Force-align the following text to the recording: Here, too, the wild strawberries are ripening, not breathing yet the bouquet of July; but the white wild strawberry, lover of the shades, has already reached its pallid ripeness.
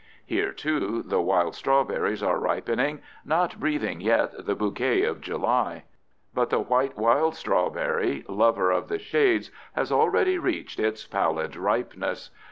Here, 0.25 0.51
too, 0.51 1.03
the 1.03 1.21
wild 1.21 1.53
strawberries 1.53 2.23
are 2.23 2.39
ripening, 2.39 3.03
not 3.23 3.59
breathing 3.59 4.01
yet 4.01 4.47
the 4.47 4.55
bouquet 4.55 5.03
of 5.03 5.21
July; 5.21 5.83
but 6.33 6.49
the 6.49 6.57
white 6.57 6.97
wild 6.97 7.35
strawberry, 7.35 8.25
lover 8.27 8.71
of 8.71 8.87
the 8.87 8.97
shades, 8.97 9.51
has 9.75 9.91
already 9.91 10.39
reached 10.39 10.79
its 10.79 11.05
pallid 11.05 11.55
ripeness. 11.55 12.31